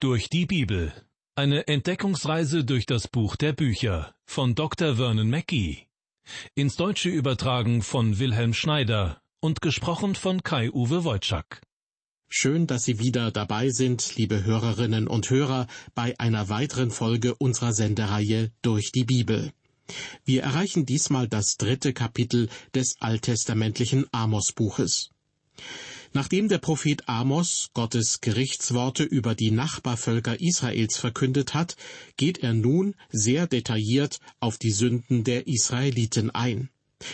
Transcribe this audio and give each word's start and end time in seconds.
Durch 0.00 0.30
die 0.30 0.46
Bibel. 0.46 0.92
Eine 1.34 1.66
Entdeckungsreise 1.66 2.64
durch 2.64 2.86
das 2.86 3.08
Buch 3.08 3.34
der 3.34 3.52
Bücher 3.52 4.14
von 4.26 4.54
Dr. 4.54 4.94
Vernon 4.94 5.28
Mackey. 5.28 5.88
Ins 6.54 6.76
Deutsche 6.76 7.08
übertragen 7.08 7.82
von 7.82 8.20
Wilhelm 8.20 8.54
Schneider 8.54 9.20
und 9.40 9.60
gesprochen 9.60 10.14
von 10.14 10.44
Kai-Uwe 10.44 11.02
Wojczak. 11.02 11.62
Schön, 12.28 12.68
dass 12.68 12.84
Sie 12.84 13.00
wieder 13.00 13.32
dabei 13.32 13.70
sind, 13.70 14.14
liebe 14.14 14.44
Hörerinnen 14.44 15.08
und 15.08 15.30
Hörer, 15.30 15.66
bei 15.96 16.14
einer 16.20 16.48
weiteren 16.48 16.92
Folge 16.92 17.34
unserer 17.34 17.72
Sendereihe 17.72 18.52
Durch 18.62 18.92
die 18.92 19.04
Bibel. 19.04 19.50
Wir 20.24 20.44
erreichen 20.44 20.86
diesmal 20.86 21.26
das 21.26 21.56
dritte 21.56 21.92
Kapitel 21.92 22.48
des 22.72 22.94
alttestamentlichen 23.00 24.06
Amos-Buches. 24.12 25.10
Nachdem 26.12 26.48
der 26.48 26.58
Prophet 26.58 27.08
Amos 27.08 27.68
Gottes 27.74 28.20
Gerichtsworte 28.20 29.04
über 29.04 29.34
die 29.34 29.50
Nachbarvölker 29.50 30.40
Israels 30.40 30.96
verkündet 30.96 31.54
hat, 31.54 31.76
geht 32.16 32.38
er 32.38 32.54
nun 32.54 32.94
sehr 33.10 33.46
detailliert 33.46 34.18
auf 34.40 34.58
die 34.58 34.72
Sünden 34.72 35.24
der 35.24 35.46
Israeliten 35.46 36.30
ein. 36.30 36.70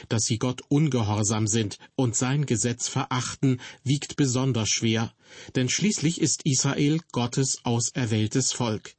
Dass 0.09 0.24
sie 0.24 0.38
Gott 0.38 0.62
ungehorsam 0.69 1.46
sind 1.46 1.78
und 1.95 2.16
sein 2.16 2.46
Gesetz 2.46 2.88
verachten, 2.88 3.60
wiegt 3.83 4.16
besonders 4.16 4.70
schwer, 4.70 5.12
denn 5.56 5.69
schließlich 5.69 6.20
ist 6.20 6.42
Israel 6.45 7.00
Gottes 7.12 7.58
auserwähltes 7.64 8.52
Volk. 8.52 8.95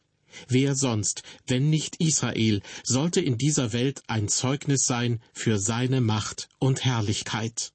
Wer 0.48 0.75
sonst, 0.75 1.23
wenn 1.48 1.70
nicht 1.70 1.95
Israel, 1.98 2.62
sollte 2.84 3.21
in 3.21 3.37
dieser 3.37 3.73
Welt 3.73 4.03
ein 4.07 4.27
Zeugnis 4.27 4.85
sein 4.85 5.21
für 5.34 5.57
seine 5.57 6.01
Macht 6.01 6.49
und 6.59 6.84
Herrlichkeit? 6.84 7.71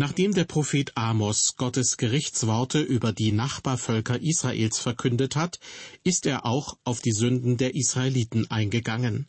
Nachdem 0.00 0.32
der 0.32 0.44
Prophet 0.44 0.96
Amos 0.96 1.56
Gottes 1.56 1.96
Gerichtsworte 1.96 2.80
über 2.80 3.12
die 3.12 3.32
Nachbarvölker 3.32 4.22
Israels 4.22 4.78
verkündet 4.78 5.34
hat, 5.34 5.58
ist 6.04 6.24
er 6.24 6.46
auch 6.46 6.78
auf 6.84 7.00
die 7.00 7.10
Sünden 7.10 7.56
der 7.56 7.74
Israeliten 7.74 8.48
eingegangen. 8.48 9.26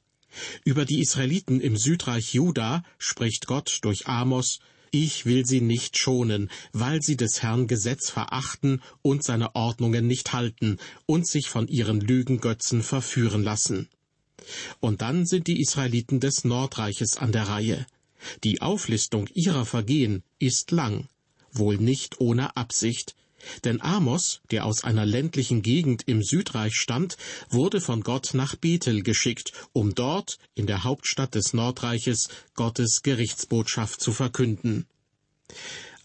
Über 0.64 0.86
die 0.86 1.00
Israeliten 1.00 1.60
im 1.60 1.76
Südreich 1.76 2.36
Juda 2.36 2.84
spricht 3.00 3.48
Gott 3.48 3.80
durch 3.82 4.06
Amos, 4.06 4.60
ich 4.92 5.26
will 5.26 5.44
sie 5.44 5.62
nicht 5.62 5.98
schonen, 5.98 6.52
weil 6.72 7.02
sie 7.02 7.18
des 7.18 7.42
Herrn 7.42 7.66
Gesetz 7.66 8.12
verachten 8.12 8.84
und 9.02 9.24
seine 9.24 9.56
Ordnungen 9.56 10.06
nicht 10.06 10.34
halten 10.34 10.78
und 11.08 11.26
sich 11.26 11.50
von 11.50 11.68
ihren 11.68 12.00
Lügengötzen 12.00 12.84
verführen 12.84 13.42
lassen. 13.42 13.90
Und 14.80 15.02
dann 15.02 15.26
sind 15.26 15.48
die 15.48 15.62
Israeliten 15.62 16.20
des 16.20 16.44
Nordreiches 16.44 17.18
an 17.18 17.32
der 17.32 17.48
Reihe. 17.48 17.88
Die 18.44 18.62
Auflistung 18.62 19.28
ihrer 19.34 19.66
Vergehen 19.66 20.24
ist 20.40 20.72
lang, 20.72 21.08
wohl 21.52 21.78
nicht 21.78 22.20
ohne 22.20 22.56
Absicht, 22.58 23.16
denn 23.64 23.82
Amos, 23.82 24.42
der 24.52 24.66
aus 24.66 24.84
einer 24.84 25.06
ländlichen 25.06 25.62
Gegend 25.62 26.04
im 26.08 26.22
Südreich 26.22 26.76
stammt, 26.76 27.18
wurde 27.50 27.82
von 27.82 28.02
Gott 28.02 28.32
nach 28.34 28.56
Bethel 28.56 29.02
geschickt, 29.02 29.54
um 29.74 29.96
dort, 29.96 30.38
in 30.56 30.68
der 30.68 30.84
Hauptstadt 30.84 31.36
des 31.36 31.54
Nordreiches, 31.54 32.30
Gottes 32.56 33.02
Gerichtsbotschaft 33.02 34.02
zu 34.02 34.12
verkünden. 34.12 34.88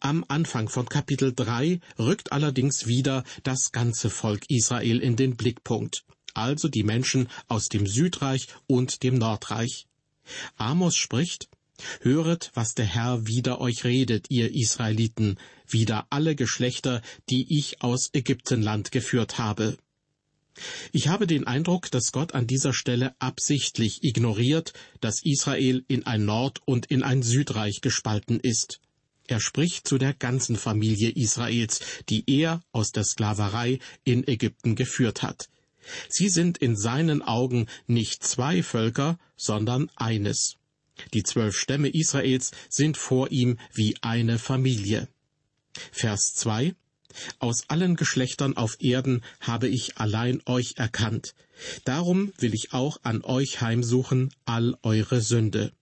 Am 0.01 0.25
Anfang 0.29 0.69
von 0.69 0.89
Kapitel 0.89 1.33
3 1.35 1.81
rückt 1.99 2.33
allerdings 2.33 2.87
wieder 2.87 3.25
das 3.43 3.73
ganze 3.73 4.11
Volk 4.11 4.45
Israel 4.49 5.01
in 5.01 5.17
den 5.17 5.37
Blickpunkt, 5.37 6.05
also 6.35 6.69
die 6.69 6.83
Menschen 6.83 7.29
aus 7.49 7.69
dem 7.69 7.87
Südreich 7.87 8.49
und 8.67 9.03
dem 9.03 9.19
Nordreich. 9.19 9.87
Amos 10.57 10.97
spricht, 10.97 11.49
Höret, 12.01 12.51
was 12.55 12.75
der 12.75 12.87
Herr 12.87 13.27
wider 13.27 13.61
euch 13.61 13.85
redet, 13.85 14.31
ihr 14.31 14.55
Israeliten, 14.55 15.39
wider 15.67 16.07
alle 16.11 16.37
Geschlechter, 16.37 17.03
die 17.31 17.59
ich 17.59 17.83
aus 17.83 18.11
Ägyptenland 18.13 18.93
geführt 18.93 19.39
habe. 19.39 19.77
Ich 20.93 21.09
habe 21.09 21.27
den 21.27 21.47
Eindruck, 21.47 21.91
dass 21.91 22.13
Gott 22.13 22.35
an 22.35 22.47
dieser 22.47 22.73
Stelle 22.73 23.15
absichtlich 23.19 24.05
ignoriert, 24.05 24.73
dass 25.01 25.25
Israel 25.25 25.85
in 25.89 26.07
ein 26.07 26.25
Nord- 26.25 26.61
und 26.65 26.87
in 26.87 27.03
ein 27.03 27.23
Südreich 27.23 27.81
gespalten 27.81 28.39
ist. 28.39 28.81
Er 29.27 29.41
spricht 29.41 29.89
zu 29.89 29.99
der 29.99 30.15
ganzen 30.15 30.57
Familie 30.57 31.11
Israels, 31.11 31.81
die 32.09 32.25
er 32.27 32.63
aus 32.73 32.93
der 32.93 33.05
Sklaverei 33.05 33.81
in 34.05 34.29
Ägypten 34.29 34.77
geführt 34.77 35.23
hat. 35.23 35.49
Sie 36.09 36.29
sind 36.29 36.59
in 36.59 36.77
seinen 36.77 37.23
Augen 37.23 37.67
nicht 37.87 38.23
zwei 38.23 38.63
Völker, 38.63 39.19
sondern 39.37 39.91
eines. 39.97 40.57
Die 41.13 41.23
zwölf 41.23 41.57
Stämme 41.57 41.89
Israels 41.89 42.53
sind 42.69 42.97
vor 42.97 43.31
ihm 43.31 43.59
wie 43.73 43.97
eine 44.03 44.39
Familie. 44.39 45.09
Vers 45.93 46.35
2 46.35 46.75
Aus 47.39 47.65
allen 47.69 47.97
Geschlechtern 47.97 48.57
auf 48.57 48.81
Erden 48.81 49.23
habe 49.41 49.69
ich 49.69 49.99
allein 49.99 50.41
euch 50.47 50.75
erkannt. 50.77 51.35
Darum 51.85 52.33
will 52.39 52.55
ich 52.55 52.73
auch 52.73 52.99
an 53.03 53.23
euch 53.23 53.61
heimsuchen 53.61 54.33
all 54.45 54.77
eure 54.83 55.21
Sünde. 55.21 55.73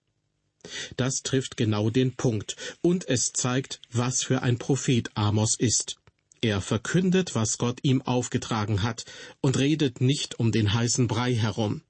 Das 0.95 1.23
trifft 1.23 1.57
genau 1.57 1.89
den 1.89 2.15
Punkt, 2.15 2.55
und 2.81 3.07
es 3.07 3.33
zeigt, 3.33 3.81
was 3.91 4.23
für 4.23 4.41
ein 4.41 4.57
Prophet 4.57 5.11
Amos 5.15 5.55
ist. 5.55 5.97
Er 6.41 6.61
verkündet, 6.61 7.35
was 7.35 7.57
Gott 7.57 7.79
ihm 7.83 8.01
aufgetragen 8.01 8.83
hat, 8.83 9.05
und 9.41 9.57
redet 9.57 10.01
nicht 10.01 10.39
um 10.39 10.51
den 10.51 10.73
heißen 10.73 11.07
Brei 11.07 11.35
herum. 11.35 11.81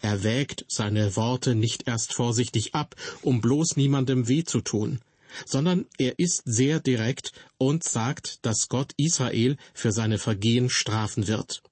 Er 0.00 0.22
wägt 0.22 0.64
seine 0.68 1.16
Worte 1.16 1.54
nicht 1.54 1.86
erst 1.86 2.14
vorsichtig 2.14 2.74
ab, 2.74 2.94
um 3.22 3.40
bloß 3.40 3.76
niemandem 3.76 4.28
weh 4.28 4.44
zu 4.44 4.60
tun, 4.60 5.00
sondern 5.46 5.86
er 5.98 6.18
ist 6.18 6.42
sehr 6.44 6.80
direkt 6.80 7.32
und 7.58 7.84
sagt, 7.84 8.44
dass 8.44 8.68
Gott 8.68 8.92
Israel 8.96 9.56
für 9.72 9.92
seine 9.92 10.18
Vergehen 10.18 10.70
strafen 10.70 11.26
wird. 11.26 11.62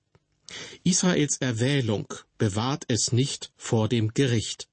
Israels 0.85 1.39
Erwählung 1.41 2.13
bewahrt 2.39 2.85
es 2.89 3.13
nicht 3.13 3.53
vor 3.57 3.89
dem 3.89 4.13
Gericht. 4.13 4.69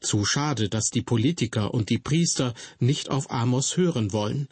Zu 0.00 0.24
schade, 0.24 0.68
dass 0.68 0.90
die 0.90 1.02
Politiker 1.02 1.72
und 1.72 1.90
die 1.90 1.98
Priester 1.98 2.54
nicht 2.78 3.10
auf 3.10 3.30
Amos 3.30 3.76
hören 3.76 4.12
wollen. 4.12 4.48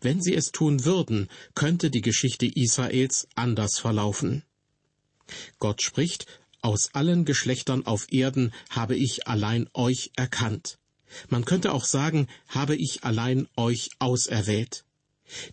Wenn 0.00 0.20
sie 0.20 0.34
es 0.34 0.52
tun 0.52 0.84
würden, 0.84 1.28
könnte 1.54 1.90
die 1.90 2.02
Geschichte 2.02 2.46
Israels 2.46 3.28
anders 3.34 3.78
verlaufen. 3.78 4.44
Gott 5.58 5.82
spricht, 5.82 6.26
aus 6.62 6.90
allen 6.94 7.24
Geschlechtern 7.24 7.86
auf 7.86 8.12
Erden 8.12 8.52
habe 8.68 8.96
ich 8.96 9.26
allein 9.26 9.68
euch 9.74 10.12
erkannt. 10.16 10.78
Man 11.28 11.44
könnte 11.44 11.72
auch 11.72 11.84
sagen, 11.84 12.28
habe 12.48 12.76
ich 12.76 13.04
allein 13.04 13.48
euch 13.56 13.90
auserwählt. 13.98 14.84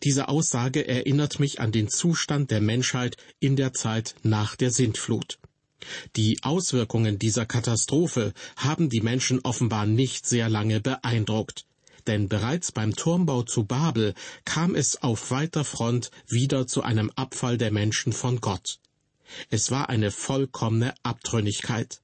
Diese 0.04 0.28
Aussage 0.28 0.88
erinnert 0.88 1.40
mich 1.40 1.60
an 1.60 1.72
den 1.72 1.88
Zustand 1.88 2.52
der 2.52 2.62
Menschheit 2.62 3.18
in 3.40 3.56
der 3.56 3.74
Zeit 3.74 4.16
nach 4.24 4.56
der 4.56 4.72
Sintflut. 4.72 5.40
Die 6.16 6.42
Auswirkungen 6.44 7.20
dieser 7.20 7.46
Katastrophe 7.46 8.34
haben 8.56 8.90
die 8.90 9.02
Menschen 9.02 9.40
offenbar 9.44 9.86
nicht 9.86 10.26
sehr 10.26 10.50
lange 10.50 10.82
beeindruckt, 10.82 11.66
denn 12.08 12.28
bereits 12.28 12.72
beim 12.72 12.96
Turmbau 12.96 13.44
zu 13.44 13.66
Babel 13.66 14.16
kam 14.46 14.74
es 14.76 15.02
auf 15.04 15.30
weiter 15.30 15.64
Front 15.64 16.10
wieder 16.28 16.66
zu 16.66 16.82
einem 16.82 17.12
Abfall 17.16 17.58
der 17.58 17.72
Menschen 17.72 18.14
von 18.14 18.42
Gott. 18.42 18.80
Es 19.50 19.72
war 19.72 19.90
eine 19.90 20.12
vollkommene 20.12 20.94
Abtrünnigkeit. 21.04 22.02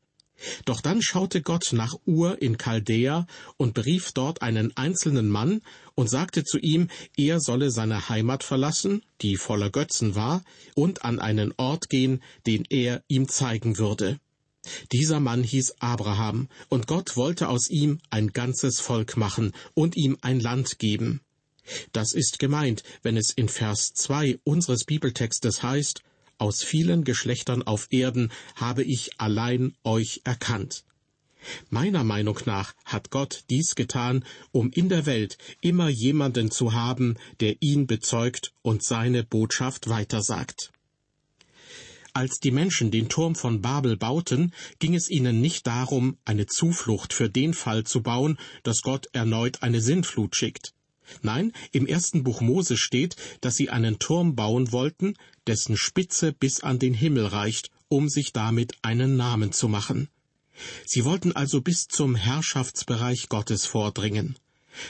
Doch 0.66 0.82
dann 0.82 1.02
schaute 1.02 1.42
Gott 1.42 1.70
nach 1.72 1.96
Ur 2.06 2.42
in 2.42 2.58
Chaldea 2.58 3.28
und 3.58 3.74
berief 3.74 4.12
dort 4.12 4.42
einen 4.42 4.76
einzelnen 4.76 5.30
Mann 5.30 5.62
und 5.96 6.10
sagte 6.10 6.44
zu 6.44 6.58
ihm, 6.58 6.90
er 7.16 7.40
solle 7.40 7.72
seine 7.72 8.10
Heimat 8.10 8.44
verlassen, 8.44 9.04
die 9.22 9.38
voller 9.38 9.70
Götzen 9.70 10.16
war, 10.16 10.44
und 10.76 11.06
an 11.06 11.20
einen 11.20 11.54
Ort 11.58 11.90
gehen, 11.90 12.22
den 12.46 12.66
er 12.70 13.04
ihm 13.08 13.30
zeigen 13.30 13.78
würde. 13.78 14.20
Dieser 14.92 15.20
Mann 15.20 15.44
hieß 15.44 15.76
Abraham, 15.80 16.48
und 16.70 16.88
Gott 16.88 17.16
wollte 17.16 17.50
aus 17.50 17.70
ihm 17.70 18.00
ein 18.10 18.32
ganzes 18.32 18.80
Volk 18.80 19.18
machen 19.18 19.54
und 19.74 19.96
ihm 19.98 20.18
ein 20.22 20.40
Land 20.40 20.80
geben. 20.80 21.22
Das 21.92 22.14
ist 22.14 22.40
gemeint, 22.40 22.84
wenn 23.04 23.18
es 23.18 23.32
in 23.32 23.48
Vers 23.48 23.94
2 23.94 24.40
unseres 24.44 24.84
Bibeltextes 24.84 25.64
heißt, 25.64 26.02
aus 26.38 26.64
vielen 26.64 27.04
Geschlechtern 27.04 27.64
auf 27.64 27.88
Erden 27.92 28.32
habe 28.56 28.84
ich 28.84 29.20
allein 29.20 29.76
euch 29.84 30.22
erkannt. 30.24 30.84
Meiner 31.70 32.04
Meinung 32.04 32.40
nach 32.46 32.74
hat 32.86 33.10
Gott 33.10 33.44
dies 33.50 33.76
getan, 33.76 34.24
um 34.52 34.72
in 34.72 34.90
der 34.90 35.06
Welt 35.06 35.38
immer 35.62 35.90
jemanden 35.90 36.52
zu 36.52 36.74
haben, 36.74 37.18
der 37.40 37.62
ihn 37.62 37.88
bezeugt 37.88 38.54
und 38.62 38.84
seine 38.84 39.24
Botschaft 39.24 39.90
weitersagt. 39.90 40.72
Als 42.14 42.40
die 42.40 42.52
Menschen 42.52 42.92
den 42.92 43.10
Turm 43.10 43.34
von 43.34 43.62
Babel 43.62 43.98
bauten, 43.98 44.54
ging 44.78 44.94
es 44.94 45.10
ihnen 45.10 45.42
nicht 45.42 45.66
darum, 45.66 46.18
eine 46.26 46.46
Zuflucht 46.46 47.12
für 47.12 47.28
den 47.30 47.56
Fall 47.56 47.86
zu 47.86 48.04
bauen, 48.04 48.38
dass 48.62 48.84
Gott 48.84 49.08
erneut 49.14 49.64
eine 49.64 49.82
Sintflut 49.82 50.36
schickt. 50.36 50.74
Nein, 51.22 51.54
im 51.72 51.86
ersten 51.86 52.24
Buch 52.24 52.42
Mose 52.42 52.78
steht, 52.78 53.16
dass 53.42 53.56
sie 53.56 53.70
einen 53.70 54.00
Turm 54.00 54.36
bauen 54.36 54.72
wollten, 54.72 55.16
dessen 55.48 55.78
Spitze 55.78 56.34
bis 56.34 56.62
an 56.62 56.80
den 56.80 56.94
Himmel 56.94 57.26
reicht, 57.28 57.70
um 57.88 58.10
sich 58.10 58.34
damit 58.34 58.74
einen 58.82 59.16
Namen 59.18 59.52
zu 59.52 59.68
machen. 59.68 60.10
Sie 60.86 61.06
wollten 61.06 61.32
also 61.32 61.62
bis 61.62 61.88
zum 61.88 62.16
Herrschaftsbereich 62.16 63.30
Gottes 63.30 63.66
vordringen. 63.66 64.38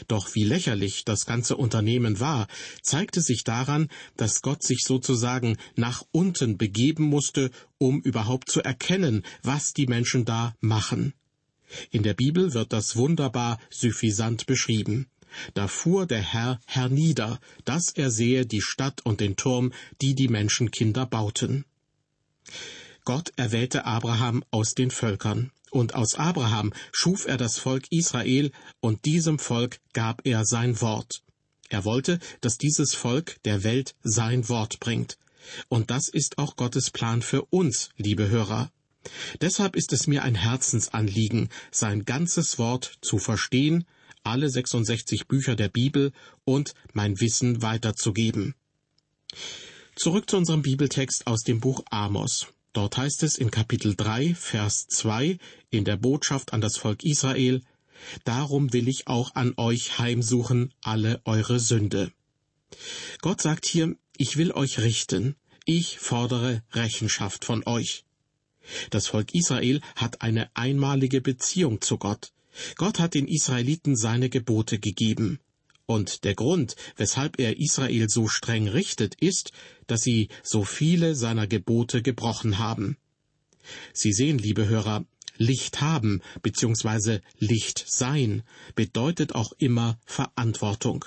Doch 0.07 0.33
wie 0.33 0.43
lächerlich 0.43 1.03
das 1.03 1.25
ganze 1.25 1.57
Unternehmen 1.57 2.19
war, 2.19 2.47
zeigte 2.81 3.21
sich 3.21 3.43
daran, 3.43 3.89
dass 4.15 4.41
Gott 4.41 4.63
sich 4.63 4.83
sozusagen 4.83 5.57
nach 5.75 6.03
unten 6.11 6.57
begeben 6.57 7.03
musste, 7.03 7.51
um 7.77 8.01
überhaupt 8.01 8.49
zu 8.49 8.61
erkennen, 8.61 9.23
was 9.41 9.73
die 9.73 9.87
Menschen 9.87 10.25
da 10.25 10.55
machen. 10.61 11.13
In 11.91 12.03
der 12.03 12.13
Bibel 12.13 12.53
wird 12.53 12.71
das 12.71 12.95
wunderbar 12.95 13.59
suffisant 13.69 14.45
beschrieben. 14.45 15.07
Da 15.53 15.67
fuhr 15.67 16.05
der 16.05 16.21
Herr 16.21 16.59
hernieder, 16.65 17.39
dass 17.65 17.89
er 17.89 18.11
sehe 18.11 18.45
die 18.45 18.61
Stadt 18.61 19.01
und 19.05 19.19
den 19.19 19.35
Turm, 19.35 19.73
die 20.01 20.15
die 20.15 20.27
Menschenkinder 20.27 21.05
bauten. 21.05 21.65
Gott 23.05 23.33
erwählte 23.35 23.85
Abraham 23.85 24.43
aus 24.51 24.73
den 24.73 24.91
Völkern. 24.91 25.51
Und 25.71 25.95
aus 25.95 26.15
Abraham 26.15 26.71
schuf 26.91 27.25
er 27.25 27.37
das 27.37 27.57
Volk 27.57 27.87
Israel, 27.89 28.51
und 28.79 29.05
diesem 29.05 29.39
Volk 29.39 29.79
gab 29.93 30.25
er 30.25 30.45
sein 30.45 30.79
Wort. 30.81 31.23
Er 31.69 31.83
wollte, 31.83 32.19
dass 32.41 32.57
dieses 32.57 32.93
Volk 32.93 33.41
der 33.45 33.63
Welt 33.63 33.95
sein 34.03 34.47
Wort 34.49 34.79
bringt. 34.79 35.17
Und 35.69 35.89
das 35.89 36.07
ist 36.07 36.37
auch 36.37 36.55
Gottes 36.55 36.91
Plan 36.91 37.21
für 37.21 37.43
uns, 37.45 37.89
liebe 37.97 38.29
Hörer. 38.29 38.71
Deshalb 39.41 39.75
ist 39.75 39.91
es 39.91 40.07
mir 40.07 40.23
ein 40.23 40.35
Herzensanliegen, 40.35 41.49
sein 41.71 42.05
ganzes 42.05 42.57
Wort 42.59 42.99
zu 43.01 43.17
verstehen, 43.17 43.85
alle 44.23 44.49
66 44.49 45.27
Bücher 45.27 45.55
der 45.55 45.69
Bibel 45.69 46.11
und 46.45 46.73
mein 46.93 47.19
Wissen 47.19 47.61
weiterzugeben. 47.61 48.55
Zurück 49.95 50.29
zu 50.29 50.37
unserem 50.37 50.61
Bibeltext 50.61 51.27
aus 51.27 51.43
dem 51.43 51.59
Buch 51.59 51.83
Amos. 51.89 52.47
Dort 52.73 52.97
heißt 52.97 53.21
es 53.23 53.37
in 53.37 53.51
Kapitel 53.51 53.95
3, 53.95 54.33
Vers 54.33 54.87
2 54.87 55.37
in 55.69 55.85
der 55.85 55.97
Botschaft 55.97 56.53
an 56.53 56.61
das 56.61 56.77
Volk 56.77 57.03
Israel, 57.03 57.61
Darum 58.23 58.73
will 58.73 58.87
ich 58.87 59.07
auch 59.07 59.35
an 59.35 59.53
euch 59.57 59.97
heimsuchen 59.99 60.73
alle 60.81 61.21
eure 61.25 61.59
Sünde. 61.59 62.11
Gott 63.21 63.41
sagt 63.41 63.65
hier, 63.65 63.95
ich 64.17 64.37
will 64.37 64.51
euch 64.51 64.79
richten, 64.79 65.35
ich 65.65 65.99
fordere 65.99 66.63
Rechenschaft 66.71 67.45
von 67.45 67.63
euch. 67.65 68.03
Das 68.89 69.07
Volk 69.07 69.33
Israel 69.33 69.81
hat 69.95 70.21
eine 70.21 70.49
einmalige 70.55 71.21
Beziehung 71.21 71.81
zu 71.81 71.97
Gott. 71.97 72.31
Gott 72.75 72.99
hat 72.99 73.13
den 73.13 73.27
Israeliten 73.27 73.95
seine 73.95 74.29
Gebote 74.29 74.79
gegeben. 74.79 75.39
Und 75.85 76.23
der 76.23 76.35
Grund, 76.35 76.75
weshalb 76.95 77.39
er 77.39 77.59
Israel 77.59 78.09
so 78.09 78.27
streng 78.27 78.67
richtet, 78.67 79.15
ist, 79.15 79.51
dass 79.87 80.01
sie 80.01 80.29
so 80.41 80.63
viele 80.63 81.15
seiner 81.15 81.47
Gebote 81.47 82.01
gebrochen 82.01 82.57
haben. 82.57 82.97
Sie 83.93 84.13
sehen, 84.13 84.37
liebe 84.37 84.67
Hörer, 84.67 85.05
Licht 85.37 85.81
haben 85.81 86.21
bzw. 86.41 87.19
Licht 87.39 87.83
sein 87.87 88.43
bedeutet 88.75 89.35
auch 89.35 89.51
immer 89.57 89.99
Verantwortung. 90.05 91.05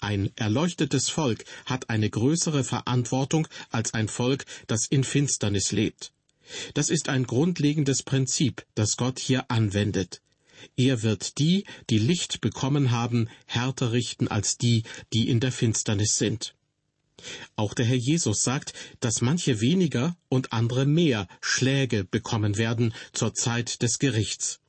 Ein 0.00 0.30
erleuchtetes 0.36 1.08
Volk 1.08 1.44
hat 1.64 1.88
eine 1.88 2.10
größere 2.10 2.64
Verantwortung 2.64 3.48
als 3.70 3.94
ein 3.94 4.08
Volk, 4.08 4.44
das 4.66 4.86
in 4.86 5.04
Finsternis 5.04 5.72
lebt. 5.72 6.12
Das 6.74 6.90
ist 6.90 7.08
ein 7.08 7.24
grundlegendes 7.24 8.02
Prinzip, 8.02 8.66
das 8.74 8.96
Gott 8.96 9.18
hier 9.18 9.50
anwendet. 9.50 10.20
Er 10.76 11.02
wird 11.02 11.38
die, 11.38 11.64
die 11.90 11.98
Licht 11.98 12.40
bekommen 12.40 12.90
haben, 12.90 13.28
härter 13.46 13.92
richten 13.92 14.28
als 14.28 14.58
die, 14.58 14.84
die 15.12 15.28
in 15.28 15.40
der 15.40 15.52
Finsternis 15.52 16.18
sind. 16.18 16.54
Auch 17.56 17.74
der 17.74 17.86
Herr 17.86 17.96
Jesus 17.96 18.42
sagt, 18.42 18.72
dass 19.00 19.20
manche 19.20 19.60
weniger 19.60 20.16
und 20.28 20.52
andere 20.52 20.86
mehr 20.86 21.28
Schläge 21.40 22.04
bekommen 22.04 22.56
werden 22.56 22.94
zur 23.12 23.34
Zeit 23.34 23.82
des 23.82 23.98
Gerichts. 23.98 24.60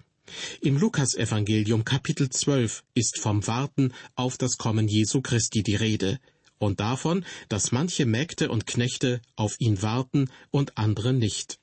Im 0.62 0.78
Lukasevangelium 0.78 1.84
Kapitel 1.84 2.30
12 2.30 2.84
ist 2.94 3.20
vom 3.20 3.46
Warten 3.48 3.94
auf 4.16 4.38
das 4.38 4.58
Kommen 4.58 4.88
Jesu 4.88 5.22
Christi 5.22 5.64
die 5.64 5.76
Rede 5.76 6.20
und 6.58 6.80
davon, 6.80 7.26
dass 7.50 7.72
manche 7.72 8.06
Mägde 8.06 8.50
und 8.50 8.66
Knechte 8.66 9.22
auf 9.36 9.56
ihn 9.60 9.82
warten 9.82 10.30
und 10.50 10.78
andere 10.78 11.14
nicht. 11.14 11.60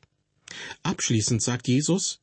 Abschließend 0.82 1.42
sagt 1.42 1.68
Jesus, 1.68 2.19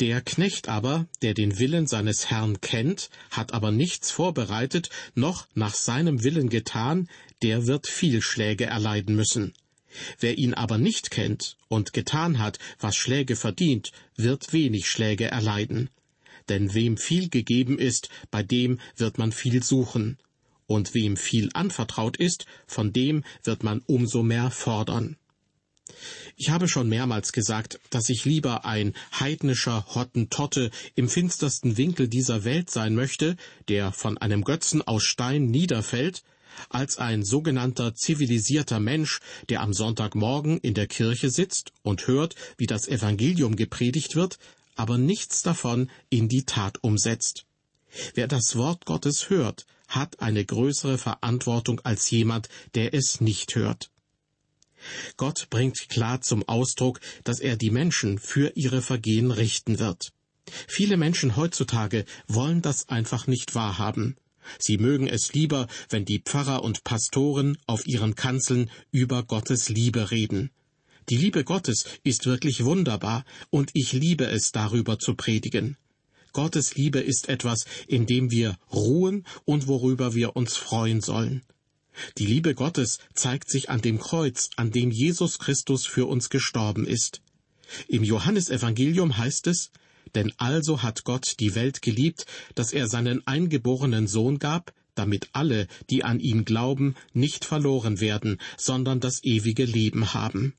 der 0.00 0.20
Knecht 0.20 0.68
aber, 0.68 1.06
der 1.22 1.34
den 1.34 1.58
Willen 1.58 1.86
seines 1.86 2.30
Herrn 2.30 2.60
kennt, 2.60 3.10
hat 3.30 3.52
aber 3.52 3.70
nichts 3.70 4.10
vorbereitet, 4.10 4.90
noch 5.14 5.46
nach 5.54 5.74
seinem 5.74 6.22
Willen 6.22 6.48
getan, 6.48 7.08
der 7.42 7.66
wird 7.66 7.86
viel 7.86 8.22
Schläge 8.22 8.66
erleiden 8.66 9.16
müssen. 9.16 9.54
Wer 10.20 10.38
ihn 10.38 10.54
aber 10.54 10.78
nicht 10.78 11.10
kennt 11.10 11.56
und 11.68 11.92
getan 11.92 12.38
hat, 12.38 12.58
was 12.78 12.96
Schläge 12.96 13.36
verdient, 13.36 13.92
wird 14.16 14.52
wenig 14.52 14.88
Schläge 14.88 15.26
erleiden. 15.26 15.90
Denn 16.48 16.74
wem 16.74 16.96
viel 16.96 17.28
gegeben 17.28 17.78
ist, 17.78 18.08
bei 18.30 18.42
dem 18.42 18.78
wird 18.96 19.18
man 19.18 19.32
viel 19.32 19.62
suchen. 19.62 20.18
Und 20.66 20.94
wem 20.94 21.16
viel 21.16 21.50
anvertraut 21.54 22.16
ist, 22.16 22.46
von 22.66 22.92
dem 22.92 23.24
wird 23.42 23.62
man 23.62 23.80
umso 23.86 24.22
mehr 24.22 24.50
fordern. 24.50 25.16
Ich 26.36 26.50
habe 26.50 26.68
schon 26.68 26.88
mehrmals 26.88 27.32
gesagt, 27.32 27.80
dass 27.90 28.08
ich 28.08 28.24
lieber 28.24 28.64
ein 28.64 28.94
heidnischer 29.18 29.86
Hottentotte 29.94 30.70
im 30.94 31.08
finstersten 31.08 31.76
Winkel 31.76 32.08
dieser 32.08 32.44
Welt 32.44 32.70
sein 32.70 32.94
möchte, 32.94 33.36
der 33.68 33.92
von 33.92 34.18
einem 34.18 34.44
Götzen 34.44 34.82
aus 34.82 35.04
Stein 35.04 35.46
niederfällt, 35.46 36.22
als 36.68 36.98
ein 36.98 37.22
sogenannter 37.22 37.94
zivilisierter 37.94 38.80
Mensch, 38.80 39.20
der 39.48 39.60
am 39.60 39.72
Sonntagmorgen 39.72 40.58
in 40.58 40.74
der 40.74 40.86
Kirche 40.86 41.30
sitzt 41.30 41.72
und 41.82 42.06
hört, 42.06 42.34
wie 42.56 42.66
das 42.66 42.88
Evangelium 42.88 43.56
gepredigt 43.56 44.16
wird, 44.16 44.38
aber 44.74 44.98
nichts 44.98 45.42
davon 45.42 45.90
in 46.10 46.28
die 46.28 46.44
Tat 46.44 46.82
umsetzt. 46.82 47.46
Wer 48.14 48.28
das 48.28 48.56
Wort 48.56 48.84
Gottes 48.84 49.30
hört, 49.30 49.66
hat 49.88 50.20
eine 50.20 50.44
größere 50.44 50.98
Verantwortung 50.98 51.80
als 51.80 52.10
jemand, 52.10 52.48
der 52.74 52.92
es 52.92 53.20
nicht 53.20 53.54
hört. 53.54 53.90
Gott 55.16 55.48
bringt 55.50 55.88
klar 55.88 56.20
zum 56.20 56.46
Ausdruck, 56.48 57.00
dass 57.24 57.40
er 57.40 57.56
die 57.56 57.70
Menschen 57.70 58.18
für 58.18 58.52
ihre 58.54 58.82
Vergehen 58.82 59.30
richten 59.30 59.78
wird. 59.78 60.12
Viele 60.68 60.96
Menschen 60.96 61.36
heutzutage 61.36 62.04
wollen 62.28 62.62
das 62.62 62.88
einfach 62.88 63.26
nicht 63.26 63.54
wahrhaben. 63.54 64.16
Sie 64.58 64.78
mögen 64.78 65.08
es 65.08 65.32
lieber, 65.32 65.66
wenn 65.88 66.04
die 66.04 66.20
Pfarrer 66.20 66.62
und 66.62 66.84
Pastoren 66.84 67.58
auf 67.66 67.86
ihren 67.86 68.14
Kanzeln 68.14 68.70
über 68.92 69.22
Gottes 69.24 69.68
Liebe 69.68 70.10
reden. 70.10 70.50
Die 71.08 71.16
Liebe 71.16 71.44
Gottes 71.44 71.84
ist 72.02 72.26
wirklich 72.26 72.64
wunderbar, 72.64 73.24
und 73.50 73.70
ich 73.74 73.92
liebe 73.92 74.26
es, 74.26 74.52
darüber 74.52 74.98
zu 74.98 75.14
predigen. 75.14 75.76
Gottes 76.32 76.74
Liebe 76.74 76.98
ist 76.98 77.28
etwas, 77.28 77.64
in 77.86 78.06
dem 78.06 78.30
wir 78.30 78.58
ruhen 78.72 79.24
und 79.44 79.68
worüber 79.68 80.14
wir 80.14 80.36
uns 80.36 80.56
freuen 80.56 81.00
sollen. 81.00 81.42
Die 82.18 82.26
Liebe 82.26 82.54
Gottes 82.54 82.98
zeigt 83.14 83.50
sich 83.50 83.70
an 83.70 83.80
dem 83.80 83.98
Kreuz, 83.98 84.50
an 84.56 84.70
dem 84.70 84.90
Jesus 84.90 85.38
Christus 85.38 85.86
für 85.86 86.06
uns 86.06 86.30
gestorben 86.30 86.86
ist. 86.86 87.20
Im 87.88 88.04
Johannesevangelium 88.04 89.16
heißt 89.16 89.46
es, 89.46 89.70
denn 90.14 90.32
also 90.38 90.82
hat 90.82 91.04
Gott 91.04 91.36
die 91.40 91.54
Welt 91.54 91.82
geliebt, 91.82 92.26
dass 92.54 92.72
er 92.72 92.88
seinen 92.88 93.26
eingeborenen 93.26 94.06
Sohn 94.06 94.38
gab, 94.38 94.72
damit 94.94 95.28
alle, 95.32 95.68
die 95.90 96.04
an 96.04 96.20
ihn 96.20 96.44
glauben, 96.44 96.94
nicht 97.12 97.44
verloren 97.44 98.00
werden, 98.00 98.38
sondern 98.56 99.00
das 99.00 99.22
ewige 99.24 99.64
Leben 99.64 100.14
haben. 100.14 100.54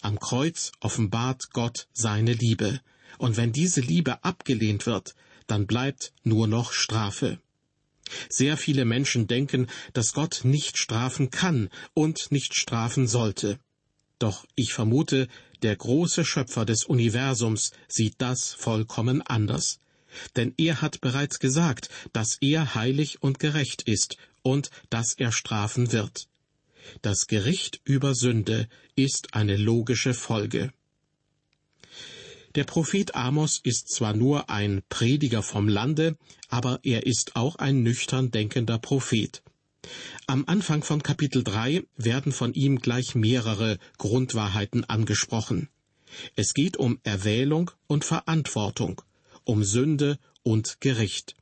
Am 0.00 0.18
Kreuz 0.18 0.72
offenbart 0.80 1.50
Gott 1.52 1.88
seine 1.92 2.32
Liebe, 2.32 2.80
und 3.18 3.36
wenn 3.36 3.52
diese 3.52 3.80
Liebe 3.80 4.22
abgelehnt 4.24 4.86
wird, 4.86 5.14
dann 5.46 5.66
bleibt 5.66 6.12
nur 6.22 6.46
noch 6.46 6.72
Strafe. 6.72 7.38
Sehr 8.28 8.56
viele 8.56 8.84
Menschen 8.84 9.26
denken, 9.26 9.66
dass 9.92 10.12
Gott 10.12 10.40
nicht 10.44 10.78
strafen 10.78 11.30
kann 11.30 11.68
und 11.94 12.30
nicht 12.30 12.54
strafen 12.54 13.06
sollte. 13.06 13.58
Doch 14.18 14.46
ich 14.54 14.72
vermute, 14.72 15.28
der 15.62 15.76
große 15.76 16.24
Schöpfer 16.24 16.64
des 16.64 16.84
Universums 16.84 17.72
sieht 17.88 18.14
das 18.18 18.52
vollkommen 18.52 19.22
anders. 19.22 19.80
Denn 20.36 20.54
er 20.56 20.80
hat 20.80 21.00
bereits 21.00 21.38
gesagt, 21.38 21.90
dass 22.12 22.38
er 22.40 22.74
heilig 22.74 23.22
und 23.22 23.38
gerecht 23.38 23.82
ist 23.82 24.16
und 24.42 24.70
dass 24.88 25.14
er 25.14 25.32
strafen 25.32 25.92
wird. 25.92 26.28
Das 27.02 27.26
Gericht 27.26 27.80
über 27.84 28.14
Sünde 28.14 28.68
ist 28.94 29.34
eine 29.34 29.56
logische 29.56 30.14
Folge. 30.14 30.72
Der 32.56 32.64
Prophet 32.64 33.14
Amos 33.14 33.60
ist 33.62 33.90
zwar 33.90 34.16
nur 34.16 34.48
ein 34.48 34.80
Prediger 34.88 35.42
vom 35.42 35.68
Lande, 35.68 36.16
aber 36.48 36.80
er 36.84 37.04
ist 37.04 37.36
auch 37.36 37.56
ein 37.56 37.82
nüchtern 37.82 38.30
denkender 38.30 38.78
Prophet. 38.78 39.42
Am 40.26 40.44
Anfang 40.46 40.82
von 40.82 41.02
Kapitel 41.02 41.44
3 41.44 41.82
werden 41.98 42.32
von 42.32 42.54
ihm 42.54 42.78
gleich 42.78 43.14
mehrere 43.14 43.76
Grundwahrheiten 43.98 44.84
angesprochen. 44.88 45.68
Es 46.34 46.54
geht 46.54 46.78
um 46.78 46.98
Erwählung 47.02 47.72
und 47.88 48.06
Verantwortung, 48.06 49.02
um 49.44 49.62
Sünde 49.62 50.18
und 50.42 50.80
Gericht. 50.80 51.36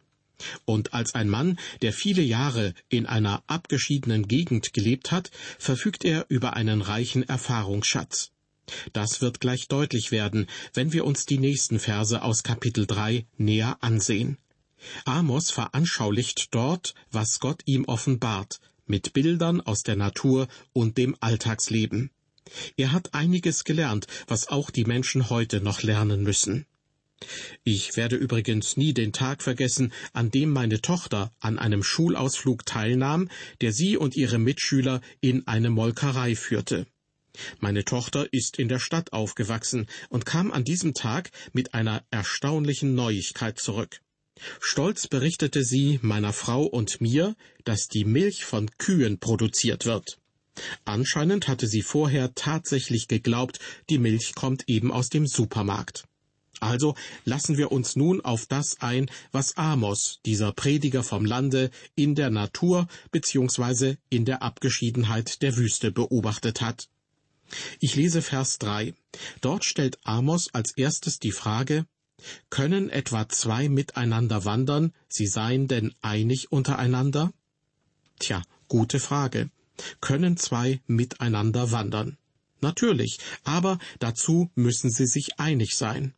Und 0.64 0.94
als 0.94 1.14
ein 1.14 1.28
Mann, 1.28 1.60
der 1.80 1.92
viele 1.92 2.22
Jahre 2.22 2.74
in 2.88 3.06
einer 3.06 3.44
abgeschiedenen 3.46 4.26
Gegend 4.26 4.72
gelebt 4.72 5.12
hat, 5.12 5.30
verfügt 5.60 6.04
er 6.04 6.26
über 6.28 6.54
einen 6.54 6.82
reichen 6.82 7.22
Erfahrungsschatz. 7.22 8.33
Das 8.92 9.20
wird 9.20 9.40
gleich 9.40 9.68
deutlich 9.68 10.10
werden, 10.10 10.46
wenn 10.72 10.92
wir 10.92 11.04
uns 11.04 11.26
die 11.26 11.38
nächsten 11.38 11.78
Verse 11.78 12.22
aus 12.22 12.42
Kapitel 12.42 12.86
3 12.86 13.26
näher 13.36 13.76
ansehen. 13.80 14.38
Amos 15.04 15.50
veranschaulicht 15.50 16.54
dort, 16.54 16.94
was 17.10 17.40
Gott 17.40 17.62
ihm 17.66 17.84
offenbart, 17.86 18.60
mit 18.86 19.12
Bildern 19.12 19.60
aus 19.60 19.82
der 19.82 19.96
Natur 19.96 20.48
und 20.72 20.98
dem 20.98 21.16
Alltagsleben. 21.20 22.10
Er 22.76 22.92
hat 22.92 23.14
einiges 23.14 23.64
gelernt, 23.64 24.06
was 24.26 24.48
auch 24.48 24.70
die 24.70 24.84
Menschen 24.84 25.30
heute 25.30 25.60
noch 25.60 25.82
lernen 25.82 26.22
müssen. 26.22 26.66
Ich 27.62 27.96
werde 27.96 28.16
übrigens 28.16 28.76
nie 28.76 28.92
den 28.92 29.12
Tag 29.12 29.42
vergessen, 29.42 29.92
an 30.12 30.30
dem 30.30 30.50
meine 30.50 30.82
Tochter 30.82 31.32
an 31.40 31.58
einem 31.58 31.82
Schulausflug 31.82 32.66
teilnahm, 32.66 33.30
der 33.62 33.72
sie 33.72 33.96
und 33.96 34.16
ihre 34.16 34.38
Mitschüler 34.38 35.00
in 35.20 35.46
eine 35.46 35.70
Molkerei 35.70 36.36
führte. 36.36 36.86
Meine 37.58 37.84
Tochter 37.84 38.32
ist 38.32 38.58
in 38.58 38.68
der 38.68 38.78
Stadt 38.78 39.12
aufgewachsen 39.12 39.86
und 40.08 40.26
kam 40.26 40.52
an 40.52 40.64
diesem 40.64 40.94
Tag 40.94 41.30
mit 41.52 41.74
einer 41.74 42.04
erstaunlichen 42.10 42.94
Neuigkeit 42.94 43.58
zurück. 43.58 44.00
Stolz 44.60 45.06
berichtete 45.06 45.64
sie 45.64 45.98
meiner 46.02 46.32
Frau 46.32 46.64
und 46.64 47.00
mir, 47.00 47.36
dass 47.64 47.88
die 47.88 48.04
Milch 48.04 48.44
von 48.44 48.70
Kühen 48.78 49.18
produziert 49.18 49.86
wird. 49.86 50.18
Anscheinend 50.84 51.48
hatte 51.48 51.66
sie 51.66 51.82
vorher 51.82 52.34
tatsächlich 52.34 53.08
geglaubt, 53.08 53.58
die 53.90 53.98
Milch 53.98 54.34
kommt 54.34 54.68
eben 54.68 54.92
aus 54.92 55.08
dem 55.08 55.26
Supermarkt. 55.26 56.04
Also 56.60 56.94
lassen 57.24 57.58
wir 57.58 57.72
uns 57.72 57.96
nun 57.96 58.20
auf 58.20 58.46
das 58.46 58.80
ein, 58.80 59.10
was 59.32 59.56
Amos, 59.56 60.20
dieser 60.24 60.52
Prediger 60.52 61.02
vom 61.02 61.24
Lande, 61.24 61.70
in 61.96 62.14
der 62.14 62.30
Natur 62.30 62.86
bzw. 63.10 63.96
in 64.08 64.24
der 64.24 64.42
Abgeschiedenheit 64.42 65.42
der 65.42 65.56
Wüste 65.56 65.90
beobachtet 65.90 66.60
hat. 66.60 66.88
Ich 67.80 67.96
lese 67.96 68.22
Vers 68.22 68.58
3. 68.58 68.94
Dort 69.40 69.64
stellt 69.64 69.98
Amos 70.04 70.52
als 70.52 70.72
erstes 70.76 71.18
die 71.18 71.32
Frage, 71.32 71.86
können 72.50 72.90
etwa 72.90 73.28
zwei 73.28 73.68
miteinander 73.68 74.44
wandern, 74.44 74.92
sie 75.08 75.26
seien 75.26 75.68
denn 75.68 75.94
einig 76.00 76.52
untereinander? 76.52 77.32
Tja, 78.18 78.42
gute 78.68 79.00
Frage. 79.00 79.50
Können 80.00 80.36
zwei 80.36 80.80
miteinander 80.86 81.72
wandern? 81.72 82.16
Natürlich, 82.60 83.18
aber 83.42 83.78
dazu 83.98 84.50
müssen 84.54 84.90
sie 84.90 85.06
sich 85.06 85.38
einig 85.38 85.76
sein. 85.76 86.14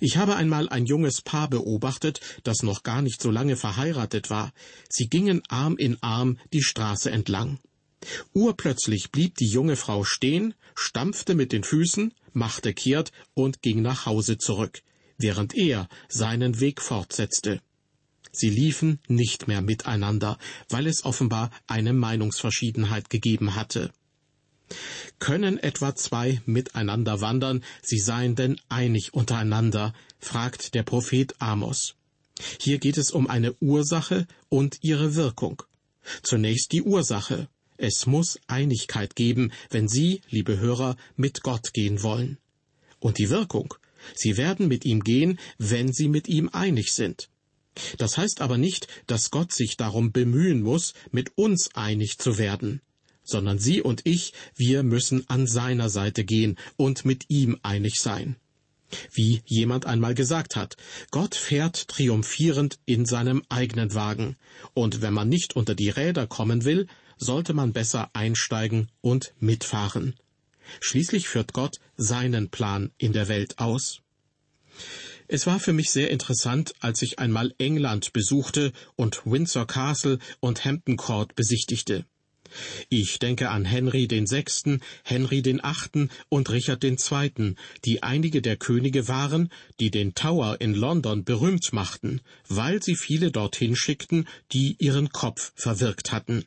Ich 0.00 0.18
habe 0.18 0.36
einmal 0.36 0.68
ein 0.68 0.84
junges 0.84 1.22
Paar 1.22 1.48
beobachtet, 1.48 2.20
das 2.44 2.62
noch 2.62 2.82
gar 2.82 3.00
nicht 3.00 3.22
so 3.22 3.30
lange 3.30 3.56
verheiratet 3.56 4.28
war. 4.28 4.52
Sie 4.88 5.08
gingen 5.08 5.42
Arm 5.48 5.78
in 5.78 6.00
Arm 6.02 6.38
die 6.52 6.62
Straße 6.62 7.10
entlang. 7.10 7.58
Urplötzlich 8.32 9.10
blieb 9.10 9.36
die 9.36 9.46
junge 9.46 9.76
Frau 9.76 10.04
stehen, 10.04 10.54
stampfte 10.74 11.34
mit 11.34 11.52
den 11.52 11.64
Füßen, 11.64 12.12
machte 12.32 12.74
kehrt 12.74 13.12
und 13.34 13.62
ging 13.62 13.82
nach 13.82 14.06
Hause 14.06 14.38
zurück, 14.38 14.82
während 15.18 15.54
er 15.54 15.88
seinen 16.08 16.60
Weg 16.60 16.80
fortsetzte. 16.80 17.60
Sie 18.32 18.48
liefen 18.48 18.98
nicht 19.08 19.46
mehr 19.46 19.60
miteinander, 19.60 20.38
weil 20.68 20.86
es 20.86 21.04
offenbar 21.04 21.50
eine 21.66 21.92
Meinungsverschiedenheit 21.92 23.10
gegeben 23.10 23.54
hatte. 23.54 23.92
Können 25.18 25.58
etwa 25.58 25.94
zwei 25.94 26.40
miteinander 26.46 27.20
wandern, 27.20 27.62
sie 27.82 27.98
seien 27.98 28.34
denn 28.34 28.58
einig 28.70 29.12
untereinander? 29.12 29.92
fragt 30.18 30.74
der 30.74 30.82
Prophet 30.82 31.34
Amos. 31.40 31.94
Hier 32.58 32.78
geht 32.78 32.96
es 32.96 33.10
um 33.10 33.26
eine 33.26 33.52
Ursache 33.60 34.26
und 34.48 34.78
ihre 34.80 35.14
Wirkung. 35.14 35.62
Zunächst 36.22 36.72
die 36.72 36.82
Ursache. 36.82 37.48
Es 37.76 38.06
muss 38.06 38.38
Einigkeit 38.46 39.16
geben, 39.16 39.52
wenn 39.70 39.88
Sie, 39.88 40.20
liebe 40.28 40.58
Hörer, 40.58 40.96
mit 41.16 41.42
Gott 41.42 41.72
gehen 41.72 42.02
wollen. 42.02 42.38
Und 43.00 43.18
die 43.18 43.30
Wirkung. 43.30 43.74
Sie 44.14 44.36
werden 44.36 44.68
mit 44.68 44.84
ihm 44.84 45.02
gehen, 45.02 45.38
wenn 45.58 45.92
Sie 45.92 46.08
mit 46.08 46.28
ihm 46.28 46.48
einig 46.52 46.92
sind. 46.92 47.28
Das 47.98 48.18
heißt 48.18 48.40
aber 48.40 48.58
nicht, 48.58 48.86
dass 49.06 49.30
Gott 49.30 49.52
sich 49.52 49.76
darum 49.76 50.12
bemühen 50.12 50.62
muss, 50.62 50.94
mit 51.10 51.32
uns 51.36 51.74
einig 51.74 52.18
zu 52.18 52.38
werden 52.38 52.80
sondern 53.24 53.58
Sie 53.58 53.80
und 53.80 54.02
ich, 54.04 54.32
wir 54.56 54.82
müssen 54.82 55.28
an 55.28 55.46
seiner 55.46 55.88
Seite 55.88 56.24
gehen 56.24 56.58
und 56.76 57.04
mit 57.04 57.24
ihm 57.28 57.58
einig 57.62 58.00
sein. 58.00 58.36
Wie 59.10 59.40
jemand 59.46 59.86
einmal 59.86 60.14
gesagt 60.14 60.54
hat, 60.54 60.76
Gott 61.10 61.34
fährt 61.34 61.88
triumphierend 61.88 62.78
in 62.84 63.06
seinem 63.06 63.42
eigenen 63.48 63.94
Wagen, 63.94 64.36
und 64.74 65.00
wenn 65.00 65.14
man 65.14 65.30
nicht 65.30 65.56
unter 65.56 65.74
die 65.74 65.88
Räder 65.88 66.26
kommen 66.26 66.64
will, 66.64 66.86
sollte 67.22 67.54
man 67.54 67.72
besser 67.72 68.10
einsteigen 68.12 68.90
und 69.00 69.32
mitfahren. 69.38 70.14
Schließlich 70.80 71.28
führt 71.28 71.52
Gott 71.52 71.76
seinen 71.96 72.50
Plan 72.50 72.90
in 72.98 73.12
der 73.12 73.28
Welt 73.28 73.58
aus. 73.58 74.00
Es 75.28 75.46
war 75.46 75.60
für 75.60 75.72
mich 75.72 75.90
sehr 75.90 76.10
interessant, 76.10 76.74
als 76.80 77.00
ich 77.02 77.18
einmal 77.18 77.54
England 77.58 78.12
besuchte 78.12 78.72
und 78.96 79.22
Windsor 79.24 79.66
Castle 79.66 80.18
und 80.40 80.64
Hampton 80.64 80.96
Court 80.96 81.34
besichtigte. 81.34 82.04
Ich 82.90 83.18
denke 83.18 83.48
an 83.48 83.64
Henry 83.64 84.06
den 84.06 84.26
Sechsten, 84.26 84.82
Henry 85.04 85.40
den 85.40 85.64
Achten 85.64 86.10
und 86.28 86.50
Richard 86.50 86.82
den 86.82 86.98
Zweiten, 86.98 87.56
die 87.84 88.02
einige 88.02 88.42
der 88.42 88.56
Könige 88.56 89.08
waren, 89.08 89.48
die 89.80 89.90
den 89.90 90.14
Tower 90.14 90.60
in 90.60 90.74
London 90.74 91.24
berühmt 91.24 91.72
machten, 91.72 92.20
weil 92.48 92.82
sie 92.82 92.96
viele 92.96 93.30
dorthin 93.30 93.74
schickten, 93.74 94.28
die 94.52 94.76
ihren 94.78 95.10
Kopf 95.10 95.52
verwirkt 95.54 96.12
hatten. 96.12 96.44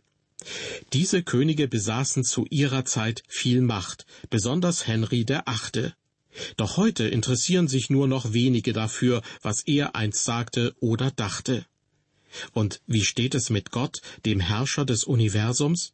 Diese 0.93 1.23
Könige 1.23 1.67
besaßen 1.67 2.23
zu 2.23 2.45
ihrer 2.49 2.85
Zeit 2.85 3.23
viel 3.27 3.61
Macht, 3.61 4.05
besonders 4.29 4.87
Henry 4.87 5.25
der 5.25 5.47
Achte. 5.47 5.93
Doch 6.57 6.77
heute 6.77 7.07
interessieren 7.07 7.67
sich 7.67 7.89
nur 7.89 8.07
noch 8.07 8.33
wenige 8.33 8.73
dafür, 8.73 9.21
was 9.41 9.63
er 9.63 9.95
einst 9.95 10.23
sagte 10.23 10.75
oder 10.79 11.11
dachte. 11.11 11.65
Und 12.51 12.81
wie 12.85 13.05
steht 13.05 13.35
es 13.35 13.49
mit 13.49 13.71
Gott, 13.71 14.01
dem 14.25 14.39
Herrscher 14.39 14.85
des 14.85 15.05
Universums? 15.05 15.93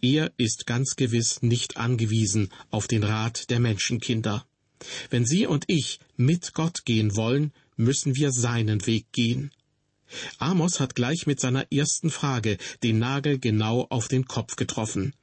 Er 0.00 0.32
ist 0.38 0.66
ganz 0.66 0.96
gewiss 0.96 1.42
nicht 1.42 1.76
angewiesen 1.76 2.50
auf 2.70 2.88
den 2.88 3.04
Rat 3.04 3.50
der 3.50 3.60
Menschenkinder. 3.60 4.46
Wenn 5.10 5.26
Sie 5.26 5.46
und 5.46 5.64
ich 5.66 5.98
mit 6.16 6.54
Gott 6.54 6.84
gehen 6.84 7.16
wollen, 7.16 7.52
müssen 7.76 8.16
wir 8.16 8.32
seinen 8.32 8.86
Weg 8.86 9.12
gehen. 9.12 9.50
Amos 10.38 10.80
hat 10.80 10.94
gleich 10.94 11.26
mit 11.26 11.40
seiner 11.40 11.70
ersten 11.72 12.10
Frage 12.10 12.58
den 12.82 12.98
Nagel 12.98 13.38
genau 13.38 13.86
auf 13.90 14.08
den 14.08 14.26
Kopf 14.26 14.56
getroffen. 14.56 15.14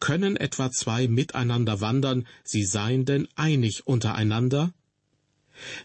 Können 0.00 0.36
etwa 0.36 0.70
zwei 0.70 1.08
miteinander 1.08 1.80
wandern, 1.80 2.26
sie 2.44 2.64
seien 2.64 3.04
denn 3.04 3.28
einig 3.36 3.86
untereinander? 3.86 4.72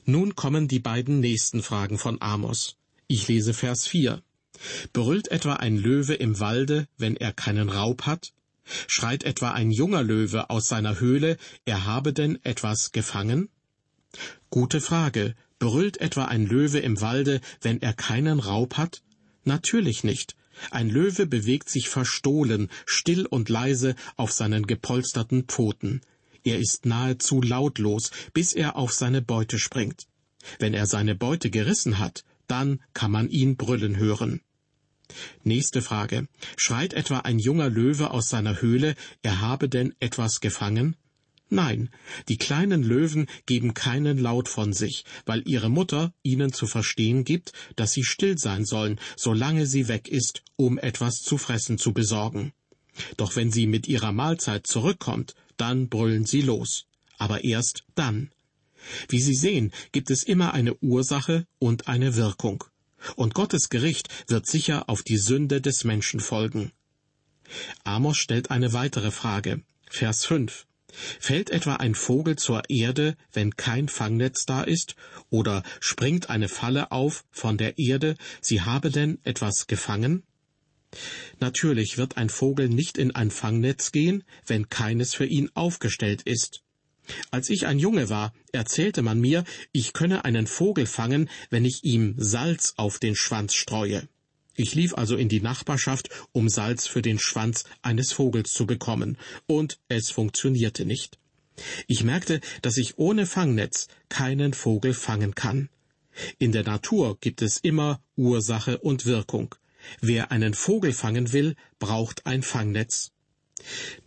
Nun 0.06 0.36
kommen 0.36 0.68
die 0.68 0.80
beiden 0.80 1.20
nächsten 1.20 1.62
Fragen 1.62 1.98
von 1.98 2.22
Amos. 2.22 2.78
Ich 3.08 3.28
lese 3.28 3.54
Vers 3.54 3.88
4. 3.88 4.22
Brüllt 4.92 5.30
etwa 5.30 5.54
ein 5.54 5.78
Löwe 5.78 6.16
im 6.16 6.40
Walde, 6.40 6.88
wenn 6.98 7.16
er 7.16 7.32
keinen 7.32 7.70
Raub 7.70 8.04
hat? 8.04 8.34
Schreit 8.88 9.24
etwa 9.24 9.52
ein 9.52 9.72
junger 9.72 10.04
Löwe 10.04 10.50
aus 10.50 10.68
seiner 10.68 11.00
Höhle, 11.00 11.38
er 11.66 11.86
habe 11.86 12.12
denn 12.12 12.40
etwas 12.44 12.92
gefangen? 12.92 13.50
Gute 14.50 14.82
Frage. 14.82 15.36
Brüllt 15.60 16.00
etwa 16.00 16.26
ein 16.26 16.46
Löwe 16.46 16.80
im 16.80 17.02
Walde, 17.02 17.42
wenn 17.62 17.82
er 17.82 17.94
keinen 17.94 18.40
Raub 18.40 18.78
hat? 18.78 19.02
Natürlich 19.44 20.04
nicht. 20.04 20.36
Ein 20.72 20.90
Löwe 20.90 21.26
bewegt 21.26 21.70
sich 21.70 21.90
verstohlen, 21.90 22.70
still 22.86 23.26
und 23.26 23.50
leise 23.50 23.96
auf 24.16 24.32
seinen 24.32 24.68
gepolsterten 24.68 25.44
Pfoten. 25.46 26.02
Er 26.44 26.60
ist 26.60 26.86
nahezu 26.86 27.42
lautlos, 27.42 28.12
bis 28.34 28.54
er 28.54 28.76
auf 28.76 28.94
seine 28.94 29.22
Beute 29.22 29.60
springt. 29.60 30.08
Wenn 30.60 30.74
er 30.74 30.86
seine 30.86 31.16
Beute 31.16 31.50
gerissen 31.50 32.00
hat, 32.00 32.24
dann 32.48 32.80
kann 32.94 33.12
man 33.12 33.30
ihn 33.30 33.58
brüllen 33.58 33.98
hören. 33.98 34.42
Nächste 35.44 35.82
Frage. 35.82 36.28
Schreit 36.58 36.94
etwa 36.94 37.20
ein 37.20 37.40
junger 37.40 37.70
Löwe 37.70 38.12
aus 38.12 38.30
seiner 38.30 38.62
Höhle, 38.62 38.96
er 39.22 39.42
habe 39.42 39.70
denn 39.70 39.94
etwas 40.00 40.40
gefangen? 40.42 40.96
Nein, 41.50 41.90
die 42.28 42.38
kleinen 42.38 42.84
Löwen 42.84 43.28
geben 43.46 43.74
keinen 43.74 44.18
Laut 44.18 44.50
von 44.50 44.74
sich, 44.74 45.06
weil 45.26 45.48
ihre 45.48 45.70
Mutter 45.70 46.14
ihnen 46.22 46.52
zu 46.52 46.68
verstehen 46.68 47.24
gibt, 47.24 47.54
dass 47.76 47.94
sie 47.94 48.04
still 48.04 48.38
sein 48.38 48.66
sollen, 48.66 49.00
solange 49.16 49.66
sie 49.66 49.88
weg 49.88 50.10
ist, 50.10 50.44
um 50.58 50.78
etwas 50.78 51.22
zu 51.22 51.38
fressen 51.38 51.78
zu 51.78 51.94
besorgen. 51.94 52.52
Doch 53.16 53.36
wenn 53.36 53.52
sie 53.52 53.68
mit 53.68 53.88
ihrer 53.88 54.12
Mahlzeit 54.12 54.68
zurückkommt, 54.68 55.36
dann 55.56 55.88
brüllen 55.88 56.26
sie 56.26 56.42
los. 56.42 56.86
Aber 57.18 57.44
erst 57.44 57.84
dann. 57.96 58.32
Wie 59.10 59.20
Sie 59.20 59.36
sehen, 59.36 59.72
gibt 59.92 60.12
es 60.12 60.24
immer 60.24 60.54
eine 60.54 60.76
Ursache 60.76 61.46
und 61.60 61.88
eine 61.88 62.16
Wirkung. 62.16 62.64
Und 63.16 63.34
Gottes 63.34 63.70
Gericht 63.70 64.10
wird 64.30 64.48
sicher 64.48 64.90
auf 64.90 65.04
die 65.04 65.18
Sünde 65.18 65.62
des 65.62 65.84
Menschen 65.84 66.20
folgen. 66.20 66.72
Amos 67.84 68.18
stellt 68.18 68.52
eine 68.52 68.74
weitere 68.74 69.12
Frage. 69.12 69.62
Vers 69.90 70.26
5. 70.26 70.66
Fällt 71.20 71.50
etwa 71.50 71.76
ein 71.76 71.96
Vogel 71.96 72.38
zur 72.38 72.70
Erde, 72.70 73.18
wenn 73.34 73.56
kein 73.56 73.90
Fangnetz 73.90 74.46
da 74.46 74.64
ist? 74.64 74.96
Oder 75.30 75.64
springt 75.80 76.30
eine 76.30 76.48
Falle 76.48 76.92
auf 76.92 77.26
von 77.32 77.58
der 77.58 77.78
Erde, 77.78 78.16
sie 78.42 78.62
habe 78.62 78.90
denn 78.90 79.20
etwas 79.24 79.68
gefangen? 79.68 80.24
Natürlich 81.40 81.98
wird 81.98 82.18
ein 82.18 82.30
Vogel 82.30 82.70
nicht 82.70 82.98
in 82.98 83.14
ein 83.14 83.32
Fangnetz 83.32 83.92
gehen, 83.92 84.24
wenn 84.46 84.70
keines 84.70 85.14
für 85.14 85.26
ihn 85.26 85.50
aufgestellt 85.54 86.22
ist. 86.24 86.64
Als 87.32 87.50
ich 87.50 87.68
ein 87.68 87.80
Junge 87.80 88.10
war, 88.10 88.34
erzählte 88.52 89.02
man 89.02 89.20
mir, 89.20 89.44
ich 89.72 89.94
könne 89.94 90.26
einen 90.26 90.48
Vogel 90.48 90.86
fangen, 90.86 91.30
wenn 91.50 91.66
ich 91.66 91.84
ihm 91.84 92.16
Salz 92.18 92.74
auf 92.78 93.00
den 93.00 93.16
Schwanz 93.16 93.54
streue. 93.54 94.08
Ich 94.60 94.74
lief 94.74 94.96
also 94.96 95.16
in 95.16 95.30
die 95.30 95.40
Nachbarschaft, 95.40 96.10
um 96.32 96.50
Salz 96.50 96.88
für 96.88 97.04
den 97.04 97.20
Schwanz 97.20 97.64
eines 97.84 98.12
Vogels 98.12 98.52
zu 98.52 98.66
bekommen, 98.66 99.18
und 99.46 99.80
es 99.88 100.10
funktionierte 100.10 100.84
nicht. 100.84 101.20
Ich 101.86 102.04
merkte, 102.04 102.42
dass 102.64 102.78
ich 102.78 102.98
ohne 102.98 103.28
Fangnetz 103.28 103.88
keinen 104.10 104.54
Vogel 104.54 104.96
fangen 104.96 105.36
kann. 105.36 105.70
In 106.40 106.52
der 106.52 106.64
Natur 106.64 107.20
gibt 107.22 107.44
es 107.44 107.58
immer 107.58 108.02
Ursache 108.16 108.80
und 108.80 109.06
Wirkung. 109.06 109.54
Wer 110.02 110.32
einen 110.32 110.56
Vogel 110.56 110.92
fangen 110.92 111.34
will, 111.34 111.56
braucht 111.78 112.26
ein 112.26 112.42
Fangnetz. 112.42 113.12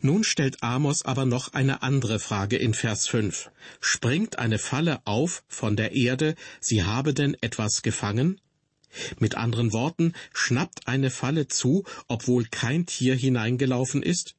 Nun 0.01 0.25
stellt 0.25 0.65
Amos 0.65 1.05
aber 1.05 1.27
noch 1.27 1.53
eine 1.53 1.83
andere 1.83 2.19
Frage 2.19 2.57
in 2.57 2.75
Vers 2.75 3.07
5. 3.07 3.53
Springt 3.81 4.41
eine 4.41 4.59
Falle 4.59 5.01
auf 5.05 5.45
von 5.47 5.77
der 5.77 5.93
Erde, 5.93 6.35
sie 6.59 6.83
habe 6.83 7.15
denn 7.15 7.37
etwas 7.41 7.83
gefangen? 7.83 8.41
Mit 9.19 9.37
anderen 9.37 9.73
Worten, 9.73 10.15
schnappt 10.33 10.89
eine 10.89 11.11
Falle 11.11 11.49
zu, 11.49 11.85
obwohl 12.09 12.45
kein 12.47 12.87
Tier 12.87 13.15
hineingelaufen 13.15 14.03
ist? 14.03 14.35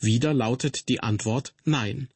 Wieder 0.00 0.34
lautet 0.34 0.88
die 0.88 1.00
Antwort 1.00 1.54
Nein. 1.64 2.08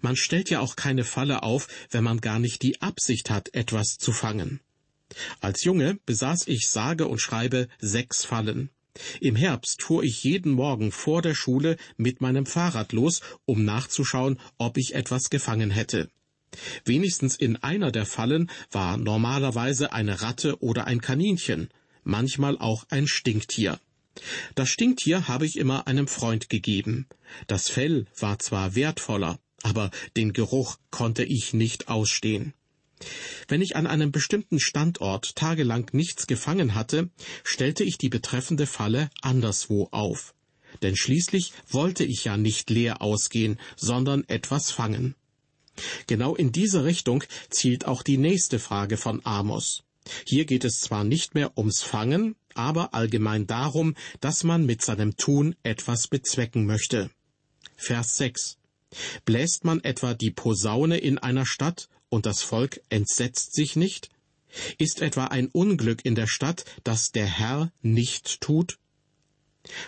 Man 0.00 0.16
stellt 0.16 0.50
ja 0.50 0.60
auch 0.60 0.76
keine 0.76 1.04
Falle 1.04 1.42
auf, 1.42 1.68
wenn 1.90 2.04
man 2.04 2.20
gar 2.20 2.38
nicht 2.38 2.62
die 2.62 2.80
Absicht 2.80 3.30
hat, 3.30 3.54
etwas 3.54 3.98
zu 3.98 4.12
fangen. 4.12 4.60
Als 5.40 5.64
Junge 5.64 5.98
besaß 6.06 6.48
ich 6.48 6.68
sage 6.68 7.06
und 7.06 7.20
schreibe 7.20 7.68
sechs 7.78 8.24
Fallen. 8.24 8.70
Im 9.20 9.36
Herbst 9.36 9.82
fuhr 9.82 10.02
ich 10.02 10.24
jeden 10.24 10.52
Morgen 10.52 10.90
vor 10.90 11.22
der 11.22 11.34
Schule 11.34 11.76
mit 11.96 12.20
meinem 12.20 12.46
Fahrrad 12.46 12.92
los, 12.92 13.20
um 13.44 13.64
nachzuschauen, 13.64 14.40
ob 14.58 14.78
ich 14.78 14.94
etwas 14.94 15.30
gefangen 15.30 15.70
hätte. 15.70 16.10
Wenigstens 16.84 17.36
in 17.36 17.56
einer 17.56 17.92
der 17.92 18.06
Fallen 18.06 18.50
war 18.70 18.96
normalerweise 18.96 19.92
eine 19.92 20.22
Ratte 20.22 20.62
oder 20.62 20.86
ein 20.86 21.00
Kaninchen, 21.00 21.68
manchmal 22.04 22.58
auch 22.58 22.86
ein 22.90 23.06
Stinktier. 23.06 23.80
Das 24.54 24.68
Stinktier 24.68 25.28
habe 25.28 25.46
ich 25.46 25.58
immer 25.58 25.86
einem 25.86 26.08
Freund 26.08 26.48
gegeben. 26.48 27.06
Das 27.46 27.68
Fell 27.68 28.06
war 28.18 28.38
zwar 28.38 28.74
wertvoller, 28.74 29.38
aber 29.62 29.90
den 30.16 30.32
Geruch 30.32 30.78
konnte 30.90 31.24
ich 31.24 31.52
nicht 31.52 31.88
ausstehen. 31.88 32.54
Wenn 33.48 33.60
ich 33.60 33.76
an 33.76 33.86
einem 33.86 34.10
bestimmten 34.10 34.58
Standort 34.58 35.36
tagelang 35.36 35.90
nichts 35.92 36.26
gefangen 36.26 36.74
hatte, 36.74 37.10
stellte 37.44 37.84
ich 37.84 37.98
die 37.98 38.08
betreffende 38.08 38.66
Falle 38.66 39.10
anderswo 39.20 39.88
auf. 39.90 40.34
Denn 40.82 40.96
schließlich 40.96 41.52
wollte 41.68 42.04
ich 42.04 42.24
ja 42.24 42.36
nicht 42.36 42.70
leer 42.70 43.02
ausgehen, 43.02 43.58
sondern 43.76 44.24
etwas 44.28 44.70
fangen. 44.70 45.14
Genau 46.06 46.34
in 46.34 46.52
diese 46.52 46.84
Richtung 46.84 47.24
zielt 47.50 47.86
auch 47.86 48.02
die 48.02 48.18
nächste 48.18 48.58
Frage 48.58 48.96
von 48.96 49.24
Amos. 49.24 49.82
Hier 50.24 50.44
geht 50.44 50.64
es 50.64 50.80
zwar 50.80 51.04
nicht 51.04 51.34
mehr 51.34 51.56
ums 51.56 51.82
Fangen, 51.82 52.36
aber 52.54 52.94
allgemein 52.94 53.46
darum, 53.46 53.94
dass 54.20 54.44
man 54.44 54.64
mit 54.64 54.82
seinem 54.82 55.16
Tun 55.16 55.56
etwas 55.62 56.08
bezwecken 56.08 56.66
möchte. 56.66 57.10
Vers 57.76 58.16
6. 58.16 58.56
Bläst 59.24 59.64
man 59.64 59.82
etwa 59.82 60.14
die 60.14 60.30
Posaune 60.30 60.98
in 60.98 61.18
einer 61.18 61.44
Stadt 61.44 61.88
und 62.08 62.24
das 62.26 62.42
Volk 62.42 62.80
entsetzt 62.88 63.54
sich 63.54 63.76
nicht? 63.76 64.10
Ist 64.78 65.02
etwa 65.02 65.26
ein 65.26 65.48
Unglück 65.48 66.04
in 66.04 66.14
der 66.14 66.28
Stadt, 66.28 66.64
das 66.84 67.10
der 67.10 67.26
Herr 67.26 67.72
nicht 67.82 68.40
tut? 68.40 68.78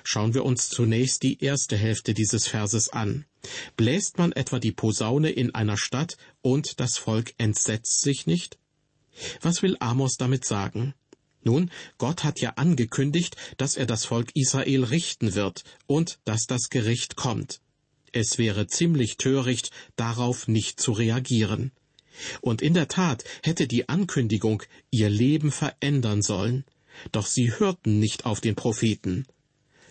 Schauen 0.05 0.35
wir 0.35 0.45
uns 0.45 0.69
zunächst 0.69 1.23
die 1.23 1.43
erste 1.43 1.77
Hälfte 1.77 2.15
dieses 2.15 2.47
Verses 2.47 2.89
an. 2.89 3.25
Bläst 3.77 4.19
man 4.19 4.33
etwa 4.33 4.59
die 4.59 4.73
Posaune 4.73 5.31
in 5.31 5.55
einer 5.55 5.77
Stadt 5.77 6.17
und 6.43 6.81
das 6.81 6.99
Volk 6.99 7.35
entsetzt 7.39 8.03
sich 8.03 8.27
nicht? 8.27 8.59
Was 9.41 9.63
will 9.63 9.77
Amos 9.81 10.17
damit 10.17 10.45
sagen? 10.45 10.95
Nun, 11.43 11.71
Gott 11.99 12.25
hat 12.25 12.41
ja 12.41 12.51
angekündigt, 12.57 13.37
dass 13.57 13.77
er 13.77 13.87
das 13.87 14.05
Volk 14.05 14.31
Israel 14.35 14.85
richten 14.85 15.35
wird 15.35 15.65
und 15.87 16.19
dass 16.25 16.47
das 16.47 16.69
Gericht 16.69 17.17
kommt. 17.17 17.61
Es 18.13 18.39
wäre 18.39 18.67
ziemlich 18.67 19.17
töricht, 19.17 19.71
darauf 19.97 20.49
nicht 20.49 20.81
zu 20.81 20.93
reagieren. 20.93 21.73
Und 22.41 22.63
in 22.63 22.75
der 22.75 22.89
Tat 22.89 23.25
hätte 23.43 23.69
die 23.69 23.89
Ankündigung 23.89 24.63
ihr 24.91 25.09
Leben 25.09 25.53
verändern 25.53 26.23
sollen, 26.23 26.65
doch 27.13 27.27
sie 27.27 27.59
hörten 27.59 27.99
nicht 27.99 28.27
auf 28.27 28.41
den 28.41 28.57
Propheten. 28.57 29.27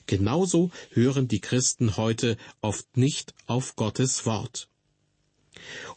Genauso 0.08 0.72
hören 0.91 1.28
die 1.28 1.41
Christen 1.41 1.98
heute 1.98 2.38
oft 2.62 2.98
nicht 2.98 3.34
auf 3.46 3.76
Gottes 3.76 4.26
Wort. 4.26 4.70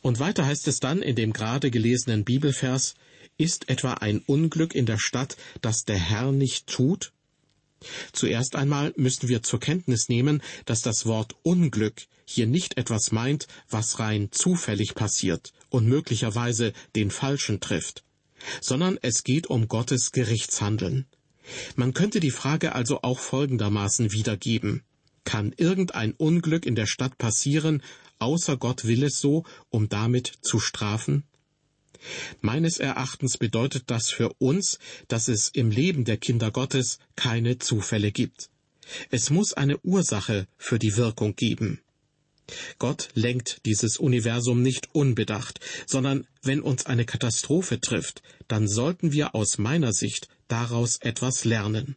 Und 0.03 0.19
weiter 0.19 0.47
heißt 0.47 0.69
es 0.69 0.81
dann 0.81 1.01
in 1.01 1.17
dem 1.17 1.33
gerade 1.33 1.71
gelesenen 1.71 2.25
Bibelvers, 2.25 2.95
ist 3.39 3.69
etwa 3.69 3.95
ein 3.95 4.19
Unglück 4.27 4.75
in 4.75 4.85
der 4.85 4.99
Stadt, 4.99 5.37
das 5.61 5.85
der 5.85 5.99
Herr 5.99 6.33
nicht 6.33 6.67
tut? 6.67 7.13
Zuerst 8.13 8.57
einmal 8.57 8.93
müssen 8.97 9.29
wir 9.29 9.43
zur 9.43 9.61
Kenntnis 9.61 10.09
nehmen, 10.09 10.43
dass 10.67 10.83
das 10.83 11.07
Wort 11.07 11.37
Unglück 11.43 12.03
hier 12.27 12.47
nicht 12.47 12.77
etwas 12.77 13.13
meint, 13.13 13.47
was 13.69 13.99
rein 13.99 14.29
zufällig 14.31 14.95
passiert 14.95 15.53
und 15.71 15.87
möglicherweise 15.87 16.73
den 16.95 17.11
Falschen 17.11 17.61
trifft, 17.61 18.05
sondern 18.61 18.99
es 19.01 19.23
geht 19.23 19.47
um 19.47 19.69
Gottes 19.69 20.13
Gerichtshandeln. 20.13 21.07
Man 21.77 21.95
könnte 21.95 22.21
die 22.21 22.31
Frage 22.31 22.75
also 22.75 23.03
auch 23.03 23.19
folgendermaßen 23.19 24.13
wiedergeben. 24.13 24.83
Kann 25.25 25.53
irgendein 25.57 26.13
Unglück 26.13 26.67
in 26.67 26.75
der 26.75 26.87
Stadt 26.87 27.19
passieren, 27.19 27.83
außer 28.19 28.57
Gott 28.57 28.85
will 28.85 29.03
es 29.05 29.21
so, 29.21 29.45
um 29.69 29.89
damit 29.89 30.33
zu 30.43 30.59
strafen? 30.61 31.25
Meines 32.41 32.79
Erachtens 32.79 33.37
bedeutet 33.37 33.85
das 33.89 34.11
für 34.11 34.33
uns, 34.39 34.79
dass 35.09 35.29
es 35.29 35.49
im 35.49 35.71
Leben 35.71 36.05
der 36.05 36.17
Kinder 36.17 36.51
Gottes 36.51 36.99
keine 37.17 37.59
Zufälle 37.59 38.11
gibt. 38.11 38.49
Es 39.11 39.31
muss 39.31 39.53
eine 39.53 39.79
Ursache 39.81 40.47
für 40.57 40.79
die 40.79 40.97
Wirkung 40.97 41.37
geben. 41.37 41.81
Gott 42.79 43.09
lenkt 43.15 43.65
dieses 43.67 43.97
Universum 43.99 44.63
nicht 44.63 44.89
unbedacht, 44.93 45.61
sondern 45.87 46.27
wenn 46.43 46.61
uns 46.63 46.87
eine 46.87 47.05
Katastrophe 47.05 47.81
trifft, 47.81 48.23
dann 48.49 48.67
sollten 48.67 49.13
wir 49.13 49.35
aus 49.35 49.59
meiner 49.59 49.93
Sicht 49.93 50.29
daraus 50.51 50.99
etwas 51.01 51.45
lernen. 51.45 51.97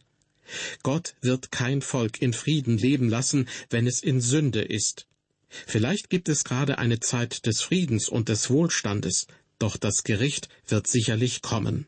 Gott 0.82 1.14
wird 1.20 1.50
kein 1.50 1.82
Volk 1.82 2.20
in 2.20 2.32
Frieden 2.32 2.76
leben 2.76 3.08
lassen, 3.08 3.48
wenn 3.70 3.86
es 3.86 4.02
in 4.02 4.20
Sünde 4.20 4.62
ist. 4.62 5.06
Vielleicht 5.48 6.10
gibt 6.10 6.28
es 6.28 6.44
gerade 6.44 6.78
eine 6.78 7.00
Zeit 7.00 7.46
des 7.46 7.62
Friedens 7.62 8.08
und 8.08 8.28
des 8.28 8.50
Wohlstandes, 8.50 9.26
doch 9.58 9.76
das 9.76 10.02
Gericht 10.02 10.48
wird 10.66 10.86
sicherlich 10.86 11.42
kommen. 11.42 11.86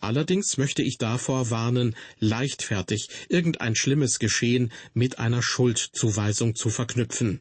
Allerdings 0.00 0.56
möchte 0.56 0.82
ich 0.82 0.98
davor 0.98 1.50
warnen, 1.50 1.94
leichtfertig 2.18 3.08
irgendein 3.28 3.76
schlimmes 3.76 4.18
Geschehen 4.18 4.72
mit 4.94 5.18
einer 5.18 5.42
Schuldzuweisung 5.42 6.54
zu 6.54 6.68
verknüpfen. 6.70 7.40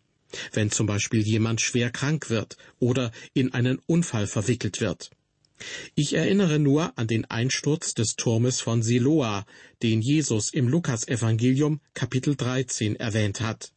Wenn 0.53 0.71
zum 0.71 0.85
Beispiel 0.85 1.21
jemand 1.21 1.61
schwer 1.61 1.89
krank 1.89 2.29
wird 2.29 2.57
oder 2.79 3.11
in 3.33 3.53
einen 3.53 3.79
Unfall 3.87 4.27
verwickelt 4.27 4.79
wird. 4.81 5.11
Ich 5.95 6.13
erinnere 6.13 6.59
nur 6.59 6.97
an 6.97 7.07
den 7.07 7.25
Einsturz 7.25 7.93
des 7.93 8.15
Turmes 8.15 8.61
von 8.61 8.81
Siloa, 8.83 9.45
den 9.83 10.01
Jesus 10.01 10.53
im 10.53 10.67
Lukasevangelium 10.67 11.81
Kapitel 11.93 12.35
13 12.35 12.95
erwähnt 12.95 13.41
hat. 13.41 13.73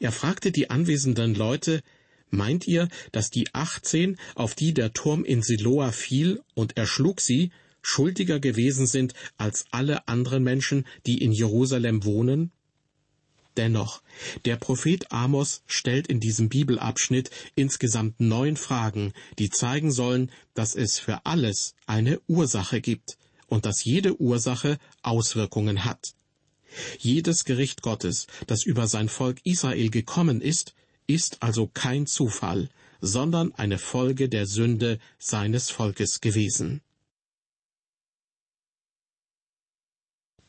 Er 0.00 0.12
fragte 0.12 0.52
die 0.52 0.70
anwesenden 0.70 1.34
Leute, 1.34 1.82
Meint 2.34 2.66
ihr, 2.66 2.88
dass 3.12 3.30
die 3.30 3.52
achtzehn, 3.52 4.16
auf 4.34 4.54
die 4.54 4.72
der 4.72 4.94
Turm 4.94 5.22
in 5.22 5.42
Siloa 5.42 5.92
fiel 5.92 6.40
und 6.54 6.78
erschlug 6.78 7.20
sie, 7.20 7.52
schuldiger 7.82 8.40
gewesen 8.40 8.86
sind 8.86 9.12
als 9.36 9.66
alle 9.70 10.08
anderen 10.08 10.42
Menschen, 10.42 10.86
die 11.04 11.22
in 11.22 11.32
Jerusalem 11.32 12.04
wohnen? 12.04 12.50
Dennoch, 13.56 14.02
der 14.44 14.56
Prophet 14.56 15.12
Amos 15.12 15.62
stellt 15.66 16.06
in 16.06 16.20
diesem 16.20 16.48
Bibelabschnitt 16.48 17.30
insgesamt 17.54 18.20
neun 18.20 18.56
Fragen, 18.56 19.12
die 19.38 19.50
zeigen 19.50 19.92
sollen, 19.92 20.30
dass 20.54 20.74
es 20.74 20.98
für 20.98 21.26
alles 21.26 21.74
eine 21.86 22.20
Ursache 22.28 22.80
gibt 22.80 23.18
und 23.46 23.66
dass 23.66 23.84
jede 23.84 24.20
Ursache 24.20 24.78
Auswirkungen 25.02 25.84
hat. 25.84 26.14
Jedes 26.98 27.44
Gericht 27.44 27.82
Gottes, 27.82 28.26
das 28.46 28.64
über 28.64 28.86
sein 28.86 29.10
Volk 29.10 29.40
Israel 29.44 29.90
gekommen 29.90 30.40
ist, 30.40 30.74
ist 31.06 31.42
also 31.42 31.66
kein 31.66 32.06
Zufall, 32.06 32.70
sondern 33.02 33.52
eine 33.54 33.78
Folge 33.78 34.28
der 34.28 34.46
Sünde 34.46 34.98
seines 35.18 35.70
Volkes 35.70 36.20
gewesen. 36.20 36.80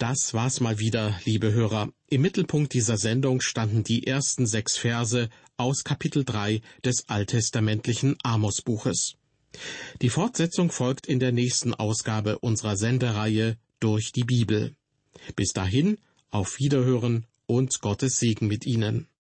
Das 0.04 0.34
war's 0.34 0.60
mal 0.60 0.80
wieder, 0.80 1.18
liebe 1.24 1.54
Hörer. 1.54 1.88
Im 2.10 2.24
Mittelpunkt 2.24 2.74
dieser 2.74 2.98
Sendung 2.98 3.40
standen 3.40 3.86
die 3.86 4.06
ersten 4.06 4.46
sechs 4.46 4.76
Verse 4.76 5.30
aus 5.56 5.86
Kapitel 5.86 6.26
3 6.26 6.60
des 6.84 7.08
alttestamentlichen 7.08 8.18
Amos-Buches. 8.22 9.16
Die 10.02 10.10
Fortsetzung 10.10 10.72
folgt 10.72 11.08
in 11.08 11.22
der 11.22 11.32
nächsten 11.32 11.74
Ausgabe 11.74 12.40
unserer 12.40 12.76
Sendereihe 12.76 13.56
durch 13.80 14.12
die 14.12 14.26
Bibel. 14.26 14.76
Bis 15.38 15.54
dahin, 15.54 15.98
auf 16.32 16.60
Wiederhören 16.60 17.26
und 17.46 17.80
Gottes 17.80 18.20
Segen 18.20 18.48
mit 18.48 18.66
Ihnen. 18.66 19.08